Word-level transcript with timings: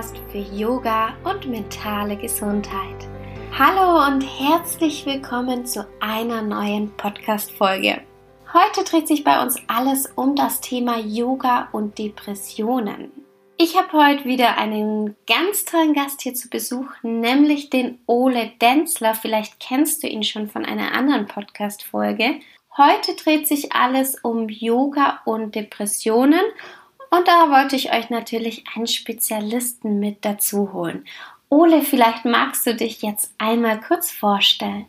Podcast 0.00 0.18
für 0.32 0.38
Yoga 0.38 1.14
und 1.24 1.46
mentale 1.46 2.16
Gesundheit. 2.16 3.06
Hallo 3.58 4.06
und 4.06 4.22
herzlich 4.22 5.04
willkommen 5.04 5.66
zu 5.66 5.86
einer 6.00 6.40
neuen 6.40 6.90
Podcast-Folge. 6.96 8.00
Heute 8.54 8.84
dreht 8.84 9.06
sich 9.06 9.24
bei 9.24 9.42
uns 9.42 9.60
alles 9.66 10.06
um 10.16 10.36
das 10.36 10.62
Thema 10.62 10.98
Yoga 11.00 11.68
und 11.72 11.98
Depressionen. 11.98 13.12
Ich 13.58 13.76
habe 13.76 13.92
heute 13.92 14.24
wieder 14.24 14.56
einen 14.56 15.16
ganz 15.26 15.66
tollen 15.66 15.92
Gast 15.92 16.22
hier 16.22 16.32
zu 16.32 16.48
Besuch, 16.48 16.88
nämlich 17.02 17.68
den 17.68 17.98
Ole 18.06 18.52
Denzler. 18.58 19.14
Vielleicht 19.14 19.60
kennst 19.60 20.02
du 20.02 20.06
ihn 20.06 20.22
schon 20.22 20.48
von 20.48 20.64
einer 20.64 20.94
anderen 20.94 21.26
Podcast-Folge. 21.26 22.40
Heute 22.78 23.14
dreht 23.16 23.46
sich 23.46 23.72
alles 23.72 24.16
um 24.22 24.48
Yoga 24.48 25.20
und 25.26 25.54
Depressionen 25.54 26.40
und 27.10 27.28
da 27.28 27.50
wollte 27.50 27.76
ich 27.76 27.92
euch 27.92 28.10
natürlich 28.10 28.64
einen 28.74 28.86
Spezialisten 28.86 29.98
mit 29.98 30.24
dazu 30.24 30.72
holen. 30.72 31.04
Ole, 31.48 31.82
vielleicht 31.82 32.24
magst 32.24 32.66
du 32.66 32.74
dich 32.74 33.02
jetzt 33.02 33.32
einmal 33.38 33.80
kurz 33.80 34.10
vorstellen. 34.10 34.86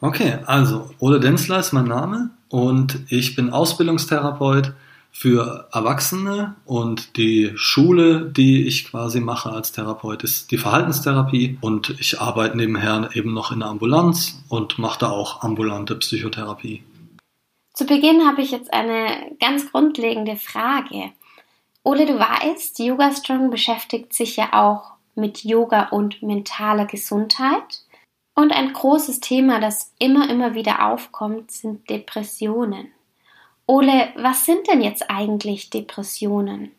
Okay, 0.00 0.38
also 0.46 0.90
Ole 0.98 1.20
Denzler 1.20 1.60
ist 1.60 1.72
mein 1.72 1.84
Name 1.84 2.30
und 2.48 3.00
ich 3.08 3.36
bin 3.36 3.50
Ausbildungstherapeut 3.50 4.72
für 5.12 5.68
Erwachsene 5.72 6.56
und 6.64 7.16
die 7.16 7.52
Schule, 7.54 8.32
die 8.32 8.66
ich 8.66 8.90
quasi 8.90 9.20
mache 9.20 9.50
als 9.50 9.70
Therapeut, 9.70 10.24
ist 10.24 10.50
die 10.50 10.58
Verhaltenstherapie 10.58 11.58
und 11.60 11.94
ich 12.00 12.20
arbeite 12.20 12.56
nebenher 12.56 13.10
eben 13.12 13.34
noch 13.34 13.52
in 13.52 13.60
der 13.60 13.68
Ambulanz 13.68 14.42
und 14.48 14.78
mache 14.78 15.00
da 15.00 15.10
auch 15.10 15.42
ambulante 15.42 15.94
Psychotherapie. 15.94 16.82
Zu 17.74 17.84
Beginn 17.84 18.26
habe 18.26 18.42
ich 18.42 18.50
jetzt 18.50 18.72
eine 18.72 19.36
ganz 19.38 19.70
grundlegende 19.70 20.36
Frage. 20.36 21.12
Ole, 21.84 22.06
du 22.06 22.18
weißt, 22.18 22.78
Yoga 22.78 23.12
Strong 23.12 23.50
beschäftigt 23.50 24.14
sich 24.14 24.36
ja 24.36 24.52
auch 24.52 24.92
mit 25.14 25.44
Yoga 25.44 25.88
und 25.88 26.22
mentaler 26.22 26.86
Gesundheit. 26.86 27.82
Und 28.34 28.52
ein 28.52 28.72
großes 28.72 29.20
Thema, 29.20 29.60
das 29.60 29.92
immer, 29.98 30.30
immer 30.30 30.54
wieder 30.54 30.86
aufkommt, 30.86 31.50
sind 31.50 31.90
Depressionen. 31.90 32.88
Ole, 33.66 34.08
was 34.16 34.46
sind 34.46 34.68
denn 34.68 34.80
jetzt 34.80 35.10
eigentlich 35.10 35.70
Depressionen? 35.70 36.70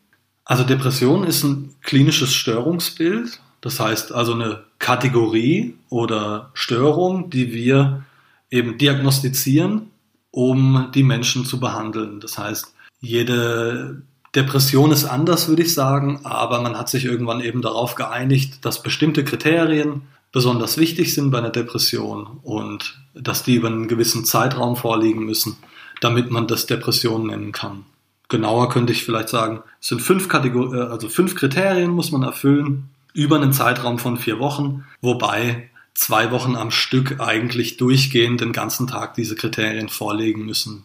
Also 0.44 0.64
Depression 0.64 1.24
ist 1.24 1.42
ein 1.44 1.74
klinisches 1.82 2.34
Störungsbild, 2.34 3.40
das 3.60 3.80
heißt 3.80 4.12
also 4.12 4.34
eine 4.34 4.64
Kategorie 4.78 5.78
oder 5.88 6.50
Störung, 6.52 7.30
die 7.30 7.52
wir 7.52 8.04
eben 8.50 8.76
diagnostizieren, 8.76 9.90
um 10.30 10.90
die 10.94 11.02
Menschen 11.02 11.46
zu 11.46 11.60
behandeln. 11.60 12.20
Das 12.20 12.36
heißt, 12.36 12.74
jede 13.00 14.02
Depression 14.34 14.90
ist 14.90 15.04
anders, 15.04 15.48
würde 15.48 15.62
ich 15.62 15.74
sagen, 15.74 16.20
aber 16.24 16.60
man 16.60 16.76
hat 16.76 16.88
sich 16.88 17.04
irgendwann 17.04 17.40
eben 17.40 17.62
darauf 17.62 17.94
geeinigt, 17.94 18.64
dass 18.64 18.82
bestimmte 18.82 19.24
Kriterien 19.24 20.02
besonders 20.32 20.76
wichtig 20.78 21.14
sind 21.14 21.30
bei 21.30 21.38
einer 21.38 21.50
Depression 21.50 22.40
und 22.42 22.98
dass 23.14 23.44
die 23.44 23.54
über 23.54 23.68
einen 23.68 23.86
gewissen 23.86 24.24
Zeitraum 24.24 24.74
vorliegen 24.74 25.24
müssen, 25.24 25.56
damit 26.00 26.30
man 26.30 26.48
das 26.48 26.66
Depression 26.66 27.28
nennen 27.28 27.52
kann. 27.52 27.84
Genauer 28.28 28.68
könnte 28.68 28.92
ich 28.92 29.04
vielleicht 29.04 29.28
sagen, 29.28 29.62
es 29.80 29.88
sind 29.88 30.02
fünf 30.02 30.28
Kategorien, 30.28 30.74
äh, 30.74 30.90
also 30.90 31.08
fünf 31.08 31.36
Kriterien 31.36 31.90
muss 31.90 32.10
man 32.10 32.24
erfüllen 32.24 32.90
über 33.12 33.36
einen 33.36 33.52
Zeitraum 33.52 34.00
von 34.00 34.16
vier 34.16 34.40
Wochen, 34.40 34.84
wobei 35.00 35.70
zwei 35.94 36.32
Wochen 36.32 36.56
am 36.56 36.72
Stück 36.72 37.20
eigentlich 37.20 37.76
durchgehend 37.76 38.40
den 38.40 38.52
ganzen 38.52 38.88
Tag 38.88 39.14
diese 39.14 39.36
Kriterien 39.36 39.88
vorlegen 39.88 40.44
müssen. 40.44 40.82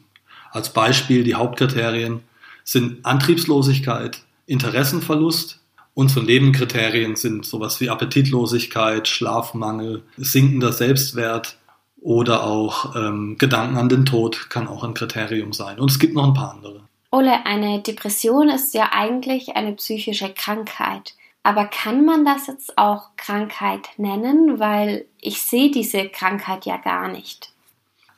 Als 0.51 0.71
Beispiel 0.71 1.23
die 1.23 1.33
Hauptkriterien 1.33 2.21
sind 2.69 3.03
Antriebslosigkeit, 3.03 4.21
Interessenverlust. 4.45 5.59
Unsere 5.95 6.23
Nebenkriterien 6.23 7.15
sind 7.15 7.43
sowas 7.43 7.81
wie 7.81 7.89
Appetitlosigkeit, 7.89 9.07
Schlafmangel, 9.07 10.03
sinkender 10.17 10.71
Selbstwert 10.71 11.57
oder 11.99 12.43
auch 12.43 12.95
ähm, 12.95 13.37
Gedanken 13.39 13.77
an 13.77 13.89
den 13.89 14.05
Tod 14.05 14.51
kann 14.51 14.67
auch 14.67 14.83
ein 14.83 14.93
Kriterium 14.93 15.51
sein. 15.51 15.79
Und 15.79 15.89
es 15.89 15.97
gibt 15.97 16.13
noch 16.13 16.25
ein 16.25 16.35
paar 16.35 16.51
andere. 16.51 16.81
Ole, 17.11 17.43
eine 17.47 17.81
Depression 17.81 18.49
ist 18.49 18.75
ja 18.75 18.91
eigentlich 18.93 19.55
eine 19.55 19.73
psychische 19.73 20.31
Krankheit. 20.31 21.15
Aber 21.41 21.65
kann 21.65 22.05
man 22.05 22.23
das 22.23 22.45
jetzt 22.45 22.77
auch 22.77 23.15
Krankheit 23.17 23.89
nennen? 23.97 24.59
Weil 24.59 25.05
ich 25.19 25.41
sehe 25.41 25.71
diese 25.71 26.07
Krankheit 26.07 26.67
ja 26.67 26.77
gar 26.77 27.07
nicht. 27.07 27.51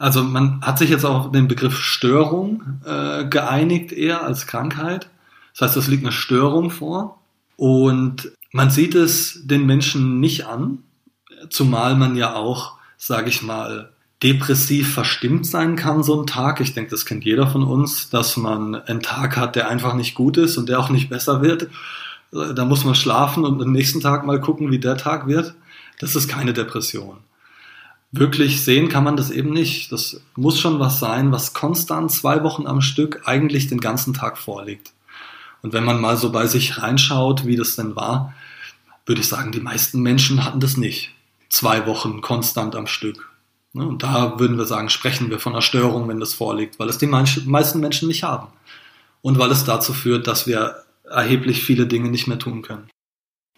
Also 0.02 0.24
man 0.24 0.62
hat 0.62 0.80
sich 0.80 0.90
jetzt 0.90 1.06
auf 1.06 1.32
den 1.32 1.48
Begriff 1.48 1.78
Störung 1.78 2.64
äh, 2.84 3.24
geeinigt 3.26 3.92
eher 3.92 4.24
als 4.24 4.48
Krankheit. 4.48 5.08
Das 5.54 5.62
heißt, 5.62 5.78
es 5.78 5.88
liegt 5.88 6.04
eine 6.04 6.12
Störung 6.12 6.72
vor 6.72 7.20
und 7.56 8.32
man 8.52 8.72
sieht 8.72 8.96
es 8.96 9.46
den 9.46 9.68
Menschen 9.68 10.20
nicht 10.20 10.48
an, 10.48 10.80
zumal 11.52 11.96
man 11.96 12.16
ja 12.16 12.34
auch, 12.34 12.78
sage 12.98 13.30
ich 13.30 13.44
mal, 13.44 13.92
depressiv 14.24 14.92
verstimmt 14.92 15.46
sein 15.46 15.76
kann 15.76 16.02
so 16.02 16.20
ein 16.20 16.26
Tag. 16.26 16.62
Ich 16.62 16.74
denke, 16.74 16.90
das 16.90 17.06
kennt 17.06 17.24
jeder 17.24 17.46
von 17.46 17.64
uns, 17.64 18.10
dass 18.10 18.38
man 18.38 18.74
einen 18.74 19.02
Tag 19.02 19.38
hat, 19.38 19.56
der 19.56 19.70
einfach 19.70 19.94
nicht 19.94 20.16
gut 20.16 20.36
ist 20.38 20.58
und 20.58 20.68
der 20.68 20.80
auch 20.80 20.90
nicht 20.90 21.12
besser 21.12 21.44
wird. 21.44 21.70
Da 22.32 22.66
muss 22.66 22.86
man 22.86 22.96
schlafen 22.96 23.46
und 23.46 23.62
am 23.62 23.72
nächsten 23.72 24.00
Tag 24.00 24.26
mal 24.26 24.42
gucken, 24.42 24.72
wie 24.72 24.80
der 24.80 24.98
Tag 24.98 25.28
wird. 25.28 25.54
Das 26.00 26.16
ist 26.16 26.28
keine 26.28 26.54
Depression 26.54 27.18
wirklich 28.12 28.64
sehen 28.64 28.90
kann 28.90 29.04
man 29.04 29.18
das 29.18 29.32
eben 29.32 29.52
nicht. 29.52 29.92
Das 29.92 30.22
muss 30.36 30.60
schon 30.60 30.80
was 30.80 31.00
sein, 31.00 31.32
was 31.32 31.54
konstant 31.54 32.12
zwei 32.12 32.44
Wochen 32.44 32.68
am 32.68 32.82
Stück 32.82 33.22
eigentlich 33.26 33.68
den 33.68 33.80
ganzen 33.80 34.14
Tag 34.14 34.38
vorliegt. 34.38 34.92
Und 35.62 35.74
wenn 35.74 35.84
man 35.84 36.02
mal 36.02 36.18
so 36.18 36.32
bei 36.32 36.48
sich 36.48 36.82
reinschaut, 36.82 37.46
wie 37.46 37.56
das 37.56 37.76
denn 37.76 37.96
war, 37.96 38.34
würde 39.06 39.22
ich 39.22 39.28
sagen, 39.28 39.52
die 39.52 39.60
meisten 39.60 40.02
Menschen 40.02 40.44
hatten 40.44 40.60
das 40.60 40.78
nicht. 40.78 41.14
Zwei 41.50 41.86
Wochen 41.86 42.22
konstant 42.22 42.76
am 42.76 42.88
Stück. 42.88 43.30
Ne, 43.74 43.88
und 43.88 44.04
da 44.04 44.40
würden 44.40 44.58
wir 44.58 44.66
sagen, 44.66 44.90
sprechen 44.90 45.30
wir 45.30 45.40
von 45.40 45.54
einer 45.54 45.62
Störung, 45.62 46.08
wenn 46.08 46.20
das 46.20 46.34
vorliegt, 46.34 46.80
weil 46.80 46.90
es 46.90 46.98
die 46.98 47.08
meisten 47.08 47.80
Menschen 47.80 48.08
nicht 48.08 48.24
haben. 48.24 48.48
Und 49.22 49.38
weil 49.38 49.52
es 49.52 49.64
dazu 49.64 49.94
führt, 49.94 50.28
dass 50.28 50.48
wir 50.48 50.84
erheblich 51.10 51.64
viele 51.64 51.86
Dinge 51.88 52.10
nicht 52.10 52.28
mehr 52.28 52.40
tun 52.40 52.64
können. 52.64 52.90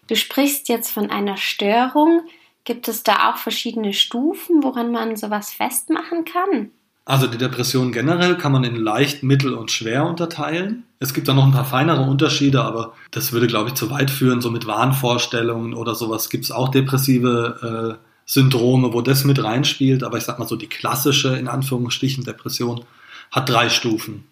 Du 0.06 0.16
sprichst 0.16 0.68
jetzt 0.68 0.90
von 0.90 1.10
einer 1.10 1.36
Störung. 1.36 2.22
Gibt 2.64 2.88
es 2.88 3.02
da 3.02 3.30
auch 3.30 3.36
verschiedene 3.36 3.92
Stufen, 3.92 4.62
woran 4.62 4.90
man 4.90 5.16
sowas 5.16 5.52
festmachen 5.52 6.24
kann? 6.24 6.70
Also 7.06 7.26
die 7.26 7.36
Depression 7.36 7.92
generell 7.92 8.38
kann 8.38 8.52
man 8.52 8.64
in 8.64 8.76
leicht, 8.76 9.22
mittel 9.22 9.52
und 9.52 9.70
schwer 9.70 10.06
unterteilen. 10.06 10.84
Es 10.98 11.12
gibt 11.12 11.28
da 11.28 11.34
noch 11.34 11.44
ein 11.44 11.52
paar 11.52 11.66
feinere 11.66 12.02
Unterschiede, 12.02 12.62
aber 12.62 12.94
das 13.10 13.32
würde, 13.32 13.46
glaube 13.46 13.68
ich, 13.68 13.74
zu 13.74 13.90
weit 13.90 14.10
führen. 14.10 14.40
So 14.40 14.50
mit 14.50 14.66
Wahnvorstellungen 14.66 15.74
oder 15.74 15.94
sowas 15.94 16.30
gibt 16.30 16.44
es 16.44 16.50
auch 16.50 16.70
depressive 16.70 17.98
äh, 18.00 18.04
Syndrome, 18.24 18.94
wo 18.94 19.02
das 19.02 19.24
mit 19.24 19.42
reinspielt. 19.44 20.02
Aber 20.02 20.16
ich 20.16 20.24
sag 20.24 20.38
mal 20.38 20.48
so, 20.48 20.56
die 20.56 20.66
klassische, 20.66 21.36
in 21.36 21.48
Anführungsstrichen, 21.48 22.24
Depression 22.24 22.86
hat 23.30 23.50
drei 23.50 23.68
Stufen. 23.68 24.24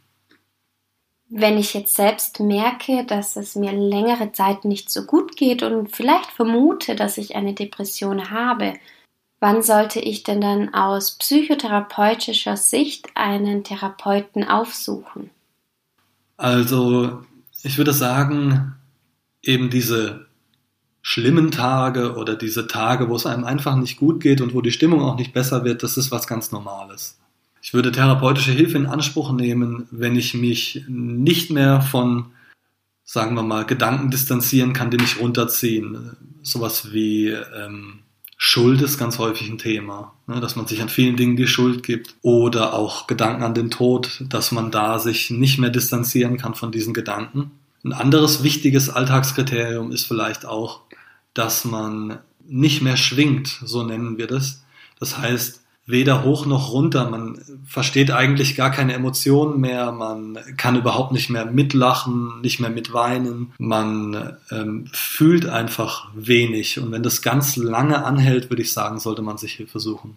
Wenn 1.34 1.56
ich 1.56 1.72
jetzt 1.72 1.94
selbst 1.94 2.40
merke, 2.40 3.06
dass 3.06 3.36
es 3.36 3.54
mir 3.56 3.72
längere 3.72 4.32
Zeit 4.32 4.66
nicht 4.66 4.90
so 4.90 5.04
gut 5.06 5.34
geht 5.34 5.62
und 5.62 5.96
vielleicht 5.96 6.30
vermute, 6.30 6.94
dass 6.94 7.16
ich 7.16 7.36
eine 7.36 7.54
Depression 7.54 8.30
habe, 8.30 8.74
wann 9.40 9.62
sollte 9.62 9.98
ich 9.98 10.24
denn 10.24 10.42
dann 10.42 10.74
aus 10.74 11.12
psychotherapeutischer 11.12 12.58
Sicht 12.58 13.08
einen 13.14 13.64
Therapeuten 13.64 14.46
aufsuchen? 14.46 15.30
Also, 16.36 17.22
ich 17.62 17.78
würde 17.78 17.94
sagen, 17.94 18.74
eben 19.40 19.70
diese 19.70 20.26
schlimmen 21.00 21.50
Tage 21.50 22.16
oder 22.16 22.36
diese 22.36 22.66
Tage, 22.66 23.08
wo 23.08 23.16
es 23.16 23.24
einem 23.24 23.44
einfach 23.44 23.76
nicht 23.76 23.96
gut 23.96 24.20
geht 24.20 24.42
und 24.42 24.52
wo 24.52 24.60
die 24.60 24.70
Stimmung 24.70 25.00
auch 25.00 25.16
nicht 25.16 25.32
besser 25.32 25.64
wird, 25.64 25.82
das 25.82 25.96
ist 25.96 26.10
was 26.10 26.26
ganz 26.26 26.52
Normales. 26.52 27.21
Ich 27.62 27.72
würde 27.72 27.92
therapeutische 27.92 28.50
Hilfe 28.50 28.76
in 28.76 28.86
Anspruch 28.86 29.32
nehmen, 29.32 29.86
wenn 29.92 30.16
ich 30.16 30.34
mich 30.34 30.84
nicht 30.88 31.50
mehr 31.50 31.80
von, 31.80 32.32
sagen 33.04 33.36
wir 33.36 33.44
mal, 33.44 33.64
Gedanken 33.64 34.10
distanzieren 34.10 34.72
kann, 34.72 34.90
die 34.90 34.96
mich 34.96 35.20
runterziehen. 35.20 36.16
Sowas 36.42 36.92
wie 36.92 37.28
ähm, 37.28 38.00
Schuld 38.36 38.82
ist 38.82 38.98
ganz 38.98 39.18
häufig 39.18 39.48
ein 39.48 39.58
Thema, 39.58 40.12
ne, 40.26 40.40
dass 40.40 40.56
man 40.56 40.66
sich 40.66 40.82
an 40.82 40.88
vielen 40.88 41.16
Dingen 41.16 41.36
die 41.36 41.46
Schuld 41.46 41.84
gibt. 41.84 42.16
Oder 42.20 42.74
auch 42.74 43.06
Gedanken 43.06 43.44
an 43.44 43.54
den 43.54 43.70
Tod, 43.70 44.24
dass 44.28 44.50
man 44.50 44.72
da 44.72 44.98
sich 44.98 45.30
nicht 45.30 45.58
mehr 45.58 45.70
distanzieren 45.70 46.38
kann 46.38 46.56
von 46.56 46.72
diesen 46.72 46.92
Gedanken. 46.92 47.52
Ein 47.84 47.92
anderes 47.92 48.42
wichtiges 48.42 48.90
Alltagskriterium 48.90 49.92
ist 49.92 50.04
vielleicht 50.04 50.46
auch, 50.46 50.80
dass 51.32 51.64
man 51.64 52.18
nicht 52.44 52.82
mehr 52.82 52.96
schwingt, 52.96 53.60
so 53.64 53.84
nennen 53.84 54.18
wir 54.18 54.26
das. 54.26 54.64
Das 54.98 55.18
heißt, 55.18 55.61
weder 55.86 56.24
hoch 56.24 56.46
noch 56.46 56.72
runter. 56.72 57.10
Man 57.10 57.42
versteht 57.66 58.10
eigentlich 58.10 58.56
gar 58.56 58.70
keine 58.70 58.92
Emotionen 58.92 59.60
mehr. 59.60 59.92
Man 59.92 60.38
kann 60.56 60.76
überhaupt 60.76 61.12
nicht 61.12 61.28
mehr 61.28 61.46
mitlachen, 61.46 62.40
nicht 62.40 62.60
mehr 62.60 62.70
mitweinen. 62.70 63.52
Man 63.58 64.36
ähm, 64.50 64.88
fühlt 64.92 65.46
einfach 65.46 66.08
wenig. 66.14 66.78
Und 66.78 66.92
wenn 66.92 67.02
das 67.02 67.22
ganz 67.22 67.56
lange 67.56 68.04
anhält, 68.04 68.50
würde 68.50 68.62
ich 68.62 68.72
sagen, 68.72 69.00
sollte 69.00 69.22
man 69.22 69.38
sich 69.38 69.54
Hilfe 69.54 69.80
suchen. 69.80 70.16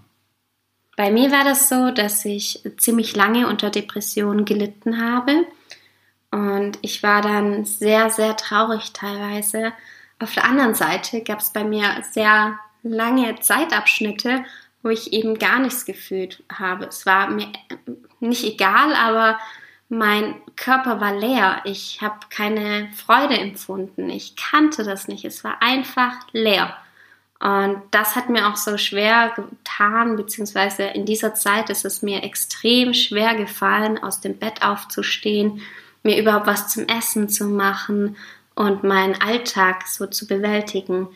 Bei 0.97 1.11
mir 1.11 1.31
war 1.31 1.43
das 1.43 1.67
so, 1.67 1.91
dass 1.91 2.23
ich 2.23 2.61
ziemlich 2.77 3.15
lange 3.15 3.47
unter 3.47 3.69
Depressionen 3.69 4.45
gelitten 4.45 5.01
habe. 5.01 5.45
Und 6.31 6.77
ich 6.81 7.01
war 7.01 7.21
dann 7.21 7.65
sehr, 7.65 8.09
sehr 8.09 8.35
traurig 8.37 8.93
teilweise, 8.93 9.73
Auf 10.19 10.33
der 10.33 10.45
anderen 10.45 10.75
Seite 10.75 11.21
gab 11.21 11.39
es 11.39 11.51
bei 11.51 11.65
mir 11.65 12.01
sehr 12.13 12.57
lange 12.83 13.35
Zeitabschnitte, 13.41 14.45
wo 14.85 14.89
ich 14.89 15.13
eben 15.13 15.39
gar 15.39 15.57
nichts 15.57 15.83
gefühlt 15.85 16.43
habe. 16.47 16.85
Es 16.85 17.07
war 17.07 17.31
mir 17.31 17.47
nicht 18.19 18.43
egal, 18.43 18.93
aber 18.93 19.39
mein 19.89 20.35
Körper 20.55 21.01
war 21.01 21.11
leer. 21.11 21.61
Ich 21.63 22.03
habe 22.03 22.19
keine 22.29 22.89
Freude 22.93 23.35
empfunden. 23.35 24.11
Ich 24.11 24.35
kannte 24.35 24.83
das 24.83 25.07
nicht. 25.07 25.25
Es 25.25 25.43
war 25.43 25.59
einfach 25.59 26.13
leer. 26.33 26.77
Und 27.39 27.81
das 27.89 28.15
hat 28.15 28.29
mir 28.29 28.47
auch 28.47 28.57
so 28.57 28.77
schwer 28.77 29.33
getan, 29.35 30.17
beziehungsweise 30.17 30.83
in 30.83 31.07
dieser 31.07 31.33
Zeit 31.33 31.71
ist 31.71 31.83
es 31.83 32.03
mir 32.03 32.21
extrem 32.23 32.93
schwer 32.93 33.33
gefallen, 33.33 33.97
aus 33.97 34.21
dem 34.21 34.37
Bett 34.37 34.61
aufzustehen, 34.63 35.61
mir 36.03 36.19
überhaupt 36.19 36.45
was 36.45 36.67
zum 36.67 36.87
Essen 36.87 37.27
zu 37.27 37.45
machen 37.45 38.17
und 38.53 38.83
meinen 38.83 39.19
Alltag 39.19 39.87
so 39.87 40.05
zu 40.05 40.27
bewältigen. 40.27 41.07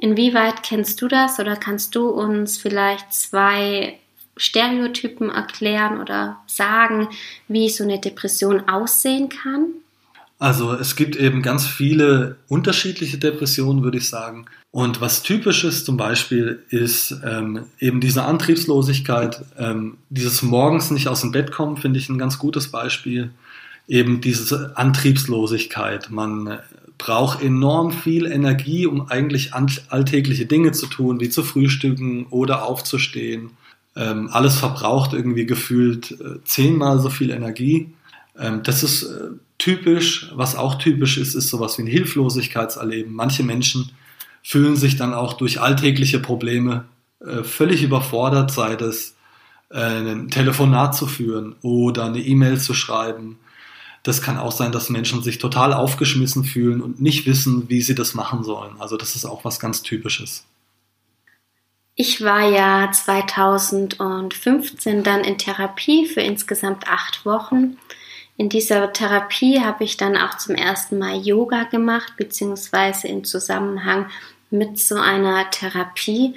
Inwieweit 0.00 0.62
kennst 0.62 1.00
du 1.00 1.08
das 1.08 1.38
oder 1.38 1.56
kannst 1.56 1.94
du 1.94 2.08
uns 2.08 2.58
vielleicht 2.58 3.12
zwei 3.12 3.98
Stereotypen 4.36 5.30
erklären 5.30 6.00
oder 6.00 6.38
sagen, 6.46 7.08
wie 7.48 7.70
so 7.70 7.84
eine 7.84 7.98
Depression 7.98 8.68
aussehen 8.68 9.28
kann? 9.28 9.66
Also 10.38 10.74
es 10.74 10.96
gibt 10.96 11.16
eben 11.16 11.40
ganz 11.40 11.66
viele 11.66 12.36
unterschiedliche 12.48 13.16
Depressionen, 13.16 13.82
würde 13.82 13.96
ich 13.96 14.08
sagen. 14.10 14.44
Und 14.70 15.00
was 15.00 15.22
typisch 15.22 15.64
ist 15.64 15.86
zum 15.86 15.96
Beispiel, 15.96 16.62
ist 16.68 17.16
ähm, 17.24 17.64
eben 17.78 18.02
diese 18.02 18.24
Antriebslosigkeit, 18.24 19.42
ähm, 19.58 19.96
dieses 20.10 20.42
morgens 20.42 20.90
nicht 20.90 21.08
aus 21.08 21.22
dem 21.22 21.32
Bett 21.32 21.52
kommen, 21.52 21.78
finde 21.78 21.98
ich 21.98 22.10
ein 22.10 22.18
ganz 22.18 22.38
gutes 22.38 22.70
Beispiel. 22.70 23.30
Eben 23.88 24.20
diese 24.20 24.76
Antriebslosigkeit. 24.76 26.10
Man 26.10 26.58
braucht 26.98 27.42
enorm 27.42 27.92
viel 27.92 28.26
Energie, 28.26 28.86
um 28.86 29.08
eigentlich 29.08 29.52
alltägliche 29.54 30.46
Dinge 30.46 30.72
zu 30.72 30.86
tun, 30.86 31.20
wie 31.20 31.28
zu 31.28 31.42
frühstücken 31.42 32.26
oder 32.30 32.64
aufzustehen 32.64 33.50
ähm, 33.96 34.28
alles 34.30 34.58
verbraucht 34.58 35.14
irgendwie 35.14 35.46
gefühlt 35.46 36.12
äh, 36.12 36.44
zehnmal 36.44 37.00
so 37.00 37.08
viel 37.08 37.30
Energie. 37.30 37.94
Ähm, 38.38 38.62
das 38.62 38.82
ist 38.82 39.04
äh, 39.04 39.30
typisch. 39.58 40.30
Was 40.34 40.54
auch 40.54 40.76
typisch 40.76 41.16
ist, 41.16 41.34
ist 41.34 41.48
sowas 41.48 41.78
wie 41.78 41.82
ein 41.82 41.88
Hilflosigkeitserleben. 41.88 43.12
Manche 43.12 43.42
Menschen 43.42 43.90
fühlen 44.42 44.76
sich 44.76 44.96
dann 44.96 45.14
auch 45.14 45.32
durch 45.32 45.60
alltägliche 45.62 46.20
Probleme 46.20 46.84
äh, 47.20 47.42
völlig 47.42 47.82
überfordert, 47.82 48.50
sei 48.50 48.74
es 48.74 49.16
äh, 49.70 49.80
ein 49.80 50.28
Telefonat 50.28 50.94
zu 50.94 51.06
führen 51.06 51.56
oder 51.62 52.04
eine 52.04 52.20
E-Mail 52.20 52.60
zu 52.60 52.74
schreiben. 52.74 53.38
Das 54.06 54.22
kann 54.22 54.38
auch 54.38 54.52
sein, 54.52 54.70
dass 54.70 54.88
Menschen 54.88 55.24
sich 55.24 55.38
total 55.38 55.72
aufgeschmissen 55.72 56.44
fühlen 56.44 56.80
und 56.80 57.02
nicht 57.02 57.26
wissen, 57.26 57.68
wie 57.68 57.82
sie 57.82 57.96
das 57.96 58.14
machen 58.14 58.44
sollen. 58.44 58.76
Also 58.78 58.96
das 58.96 59.16
ist 59.16 59.24
auch 59.24 59.44
was 59.44 59.58
ganz 59.58 59.82
Typisches. 59.82 60.44
Ich 61.96 62.22
war 62.22 62.48
ja 62.48 62.88
2015 62.92 65.02
dann 65.02 65.24
in 65.24 65.38
Therapie 65.38 66.06
für 66.06 66.20
insgesamt 66.20 66.86
acht 66.86 67.26
Wochen. 67.26 67.78
In 68.36 68.48
dieser 68.48 68.92
Therapie 68.92 69.60
habe 69.60 69.82
ich 69.82 69.96
dann 69.96 70.16
auch 70.16 70.38
zum 70.38 70.54
ersten 70.54 70.98
Mal 70.98 71.16
Yoga 71.16 71.64
gemacht, 71.64 72.12
beziehungsweise 72.16 73.08
im 73.08 73.24
Zusammenhang 73.24 74.08
mit 74.50 74.78
so 74.78 74.94
einer 74.94 75.50
Therapie 75.50 76.36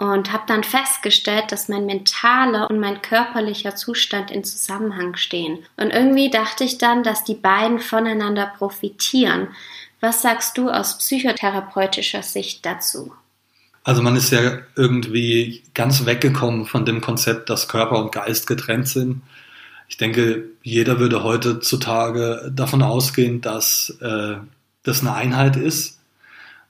und 0.00 0.32
habe 0.32 0.44
dann 0.46 0.64
festgestellt, 0.64 1.52
dass 1.52 1.68
mein 1.68 1.84
mentaler 1.84 2.70
und 2.70 2.80
mein 2.80 3.02
körperlicher 3.02 3.76
Zustand 3.76 4.30
in 4.30 4.44
Zusammenhang 4.44 5.14
stehen. 5.16 5.58
Und 5.76 5.90
irgendwie 5.90 6.30
dachte 6.30 6.64
ich 6.64 6.78
dann, 6.78 7.02
dass 7.02 7.22
die 7.22 7.34
beiden 7.34 7.78
voneinander 7.80 8.50
profitieren. 8.56 9.48
Was 10.00 10.22
sagst 10.22 10.56
du 10.56 10.70
aus 10.70 10.96
psychotherapeutischer 10.96 12.22
Sicht 12.22 12.64
dazu? 12.64 13.12
Also 13.84 14.00
man 14.00 14.16
ist 14.16 14.30
ja 14.30 14.60
irgendwie 14.74 15.62
ganz 15.74 16.06
weggekommen 16.06 16.64
von 16.64 16.86
dem 16.86 17.02
Konzept, 17.02 17.50
dass 17.50 17.68
Körper 17.68 18.02
und 18.02 18.10
Geist 18.10 18.46
getrennt 18.46 18.88
sind. 18.88 19.20
Ich 19.88 19.98
denke, 19.98 20.44
jeder 20.62 20.98
würde 20.98 21.24
heutzutage 21.24 22.50
davon 22.54 22.80
ausgehen, 22.80 23.42
dass 23.42 23.98
äh, 24.00 24.36
das 24.82 25.00
eine 25.02 25.12
Einheit 25.12 25.56
ist. 25.56 25.99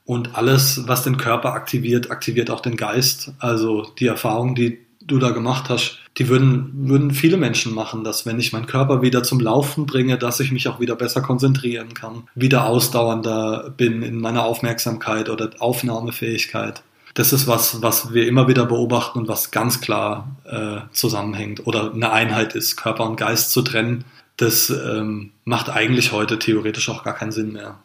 Und 0.05 0.35
alles, 0.35 0.87
was 0.87 1.03
den 1.03 1.17
Körper 1.17 1.53
aktiviert, 1.53 2.11
aktiviert 2.11 2.49
auch 2.49 2.59
den 2.59 2.75
Geist. 2.75 3.33
Also 3.39 3.87
die 3.99 4.07
Erfahrung, 4.07 4.55
die 4.55 4.79
du 5.01 5.19
da 5.19 5.31
gemacht 5.31 5.69
hast, 5.69 5.99
die 6.17 6.27
würden, 6.27 6.89
würden 6.89 7.11
viele 7.11 7.37
Menschen 7.37 7.73
machen, 7.73 8.03
dass 8.03 8.25
wenn 8.25 8.39
ich 8.39 8.53
meinen 8.53 8.67
Körper 8.67 9.01
wieder 9.01 9.23
zum 9.23 9.39
Laufen 9.39 9.85
bringe, 9.85 10.17
dass 10.17 10.39
ich 10.39 10.51
mich 10.51 10.67
auch 10.67 10.79
wieder 10.79 10.95
besser 10.95 11.21
konzentrieren 11.21 11.93
kann, 11.93 12.23
wieder 12.35 12.65
ausdauernder 12.65 13.73
bin 13.75 14.01
in 14.01 14.19
meiner 14.19 14.43
Aufmerksamkeit 14.43 15.29
oder 15.29 15.49
Aufnahmefähigkeit 15.59 16.83
das 17.13 17.33
ist 17.33 17.47
was, 17.47 17.81
was 17.81 18.13
wir 18.13 18.27
immer 18.27 18.47
wieder 18.47 18.65
beobachten 18.65 19.19
und 19.19 19.27
was 19.27 19.51
ganz 19.51 19.81
klar 19.81 20.35
äh, 20.45 20.81
zusammenhängt 20.91 21.67
oder 21.67 21.93
eine 21.93 22.11
Einheit 22.11 22.55
ist, 22.55 22.77
Körper 22.77 23.05
und 23.05 23.17
Geist 23.17 23.51
zu 23.51 23.61
trennen. 23.61 24.05
Das 24.37 24.69
ähm, 24.69 25.31
macht 25.43 25.69
eigentlich 25.69 26.13
heute 26.13 26.39
theoretisch 26.39 26.89
auch 26.89 27.03
gar 27.03 27.13
keinen 27.13 27.31
Sinn 27.31 27.51
mehr. 27.51 27.79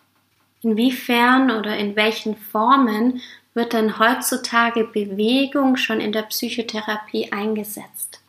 Inwiefern 0.66 1.52
oder 1.52 1.76
in 1.76 1.94
welchen 1.94 2.36
Formen 2.36 3.20
wird 3.54 3.72
denn 3.72 4.00
heutzutage 4.00 4.82
Bewegung 4.82 5.76
schon 5.76 6.00
in 6.00 6.10
der 6.10 6.22
Psychotherapie 6.22 7.30
eingesetzt? 7.30 8.20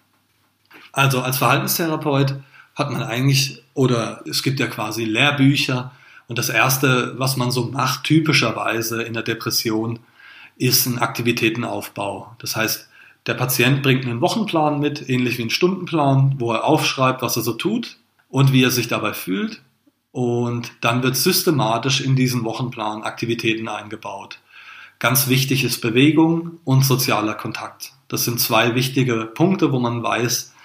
Also 0.91 1.21
als 1.21 1.37
Verhaltenstherapeut 1.37 2.35
hat 2.75 2.91
man 2.91 3.01
eigentlich, 3.01 3.63
oder 3.73 4.21
es 4.29 4.43
gibt 4.43 4.59
ja 4.59 4.67
quasi 4.67 5.03
Lehrbücher, 5.03 5.91
und 6.27 6.37
das 6.37 6.49
Erste, 6.49 7.15
was 7.17 7.37
man 7.37 7.49
so 7.49 7.65
macht, 7.71 8.03
typischerweise 8.03 9.01
in 9.01 9.13
der 9.13 9.23
Depression, 9.23 9.99
ist 10.57 10.85
ein 10.85 10.99
Aktivitätenaufbau. 10.99 12.35
Das 12.37 12.55
heißt, 12.55 12.87
der 13.25 13.33
Patient 13.33 13.81
bringt 13.81 14.05
einen 14.05 14.21
Wochenplan 14.21 14.79
mit, 14.79 15.09
ähnlich 15.09 15.39
wie 15.39 15.43
einen 15.43 15.49
Stundenplan, 15.49 16.35
wo 16.37 16.51
er 16.51 16.65
aufschreibt, 16.65 17.23
was 17.23 17.35
er 17.35 17.41
so 17.41 17.53
tut 17.53 17.97
und 18.29 18.53
wie 18.53 18.63
er 18.63 18.71
sich 18.71 18.87
dabei 18.87 19.13
fühlt. 19.13 19.61
Und 20.17 20.71
dann 20.81 21.03
wird 21.03 21.15
systematisch 21.15 22.01
in 22.01 22.15
diesen 22.15 22.43
Wochenplan 22.43 23.03
Aktivitäten 23.03 23.67
eingebaut. 23.67 24.39
Ganz 24.97 25.27
wichtig 25.27 25.63
ist 25.63 25.79
Bewegung 25.79 26.57
und 26.63 26.83
sozialer 26.83 27.35
Kontakt. 27.35 27.91
Das 28.07 28.25
sind 28.25 28.39
zwei 28.39 28.73
wichtige 28.73 29.25
Punkte, 29.27 29.71
wo 29.71 29.79
man 29.79 30.01
weiß, 30.01 30.55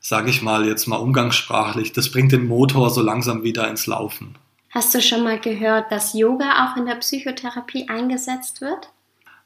sage 0.00 0.30
ich 0.30 0.42
mal 0.42 0.66
jetzt 0.66 0.88
mal 0.88 0.96
umgangssprachlich, 0.96 1.92
das 1.92 2.10
bringt 2.10 2.32
den 2.32 2.48
Motor 2.48 2.90
so 2.90 3.00
langsam 3.00 3.44
wieder 3.44 3.70
ins 3.70 3.86
Laufen. 3.86 4.34
Hast 4.70 4.92
du 4.96 5.00
schon 5.00 5.22
mal 5.22 5.38
gehört, 5.38 5.92
dass 5.92 6.14
Yoga 6.14 6.66
auch 6.66 6.76
in 6.76 6.86
der 6.86 6.96
Psychotherapie 6.96 7.88
eingesetzt 7.88 8.60
wird? 8.60 8.90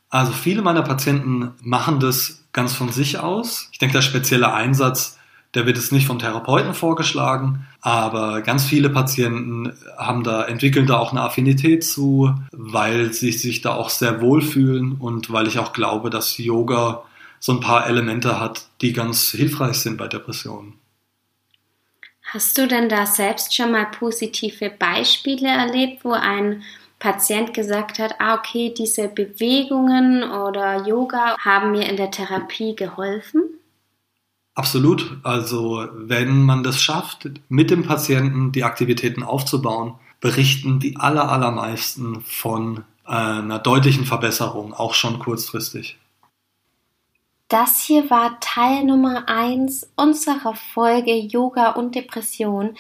Also 0.09 0.32
viele 0.32 0.62
meiner 0.62 0.82
Patienten 0.82 1.52
machen 1.61 2.00
das 2.00 2.42
ganz 2.54 2.73
von 2.73 2.90
sich 2.90 3.18
aus. 3.18 3.68
Ich 3.71 3.78
denke, 3.78 3.92
der 3.92 4.00
spezielle 4.00 4.54
Einsatz, 4.54 5.18
der 5.54 5.66
wird 5.66 5.76
jetzt 5.76 5.92
nicht 5.92 6.06
vom 6.06 6.18
Therapeuten 6.18 6.75
vorgeschlagen, 6.75 7.66
aber 7.80 8.40
ganz 8.40 8.64
viele 8.64 8.88
Patienten 8.88 9.73
haben 9.99 10.25
da, 10.25 10.44
entwickeln 10.44 10.87
da 10.87 10.99
auch 10.99 11.12
eine 11.12 11.23
Affinität 11.23 11.85
zu, 11.85 12.35
weil 12.52 13.12
sie 13.12 13.32
sich 13.32 13.61
da 13.61 13.75
auch 13.75 13.90
sehr 13.90 14.21
wohlfühlen 14.21 14.92
und 14.92 15.30
weil 15.30 15.47
ich 15.47 15.59
auch 15.59 15.73
glaube, 15.73 16.09
dass 16.11 16.38
Yoga 16.38 17.02
so 17.38 17.52
ein 17.52 17.61
paar 17.61 17.87
Elemente 17.87 18.40
hat, 18.40 18.66
die 18.80 18.92
ganz 18.92 19.30
hilfreich 19.30 19.76
sind 19.76 19.99
bei 19.99 20.09
Depressionen. 20.09 20.75
Hast 22.32 22.56
du 22.56 22.66
denn 22.66 22.88
da 22.88 23.04
selbst 23.04 23.54
schon 23.54 23.73
mal 23.73 23.87
positive 23.87 24.71
Beispiele 24.71 25.49
erlebt, 25.49 26.04
wo 26.04 26.12
ein 26.12 26.62
Patient 26.99 27.52
gesagt 27.52 27.99
hat, 27.99 28.14
ah 28.21 28.37
okay, 28.37 28.73
diese 28.73 29.09
Bewegungen 29.09 30.23
oder 30.23 30.87
Yoga 30.87 31.37
haben 31.37 31.73
mir 31.73 31.88
in 31.90 31.97
der 31.97 32.11
Therapie 32.11 32.75
geholfen? 32.76 33.42
Absolut. 34.54 35.18
Also 35.23 35.87
wenn 35.94 36.42
man 36.42 36.62
das 36.62 36.80
schafft, 36.80 37.30
mit 37.49 37.71
dem 37.71 37.85
Patienten 37.85 38.52
die 38.52 38.64
Aktivitäten 38.64 39.23
aufzubauen, 39.23 39.94
berichten 40.21 40.78
die 40.78 40.97
aller, 40.97 41.30
allermeisten 41.30 42.21
von 42.23 42.85
einer 43.04 43.59
deutlichen 43.59 44.04
Verbesserung, 44.04 44.75
auch 44.75 44.94
schon 44.94 45.18
kurzfristig. 45.18 45.99
Das 47.49 47.80
hier 47.80 48.09
war 48.09 48.40
Teil 48.40 48.85
Nummer 48.85 49.28
1 49.28 49.90
unserer 49.97 50.54
Folge 50.54 51.14
Yoga 51.14 51.73
und 51.73 51.94
Depression. 51.94 52.76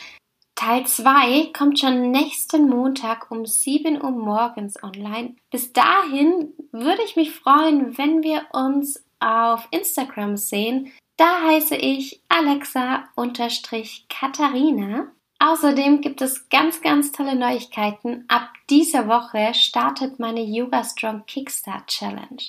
Teil 0.54 0.86
2 0.86 1.50
kommt 1.52 1.80
schon 1.80 2.10
nächsten 2.10 2.68
Montag 2.68 3.30
um 3.30 3.44
7 3.44 4.00
Uhr 4.00 4.12
morgens 4.12 4.82
online. 4.82 5.34
Bis 5.50 5.72
dahin 5.72 6.52
würde 6.70 7.02
ich 7.04 7.16
mich 7.16 7.32
freuen, 7.32 7.98
wenn 7.98 8.22
wir 8.22 8.46
uns 8.52 9.02
auf 9.20 9.66
Instagram 9.72 10.36
sehen. 10.36 10.92
Da 11.16 11.42
heiße 11.42 11.76
ich 11.76 12.20
Alexa-Katharina. 12.28 15.06
Außerdem 15.38 16.00
gibt 16.00 16.22
es 16.22 16.48
ganz, 16.48 16.80
ganz 16.80 17.12
tolle 17.12 17.34
Neuigkeiten. 17.34 18.24
Ab 18.28 18.48
dieser 18.70 19.08
Woche 19.08 19.52
startet 19.54 20.20
meine 20.20 20.42
Yoga 20.42 20.84
Strong 20.84 21.26
Kickstart 21.26 21.88
Challenge. 21.88 22.42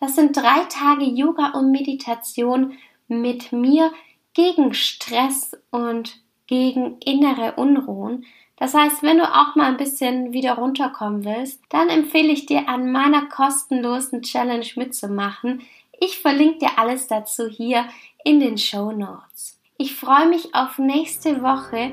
Das 0.00 0.16
sind 0.16 0.36
drei 0.36 0.64
Tage 0.68 1.04
Yoga 1.04 1.52
und 1.52 1.70
Meditation 1.70 2.76
mit 3.08 3.52
mir 3.52 3.92
gegen 4.34 4.74
Stress 4.74 5.56
und 5.70 6.20
gegen 6.46 6.98
innere 6.98 7.54
Unruhen. 7.56 8.26
Das 8.56 8.74
heißt, 8.74 9.02
wenn 9.02 9.18
du 9.18 9.24
auch 9.24 9.54
mal 9.54 9.66
ein 9.66 9.76
bisschen 9.76 10.32
wieder 10.32 10.54
runterkommen 10.54 11.24
willst, 11.24 11.62
dann 11.68 11.88
empfehle 11.88 12.32
ich 12.32 12.46
dir 12.46 12.68
an 12.68 12.90
meiner 12.90 13.26
kostenlosen 13.26 14.22
Challenge 14.22 14.66
mitzumachen. 14.76 15.62
Ich 16.00 16.18
verlinke 16.18 16.58
dir 16.58 16.78
alles 16.78 17.08
dazu 17.08 17.48
hier 17.48 17.86
in 18.24 18.40
den 18.40 18.58
Show 18.58 18.92
Notes. 18.92 19.58
Ich 19.78 19.94
freue 19.94 20.28
mich 20.28 20.54
auf 20.54 20.78
nächste 20.78 21.42
Woche. 21.42 21.92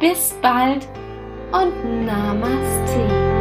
Bis 0.00 0.34
bald 0.42 0.86
und 1.52 2.04
Namaste. 2.04 3.31